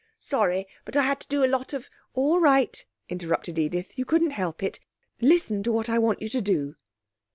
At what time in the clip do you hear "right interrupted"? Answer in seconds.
2.39-3.59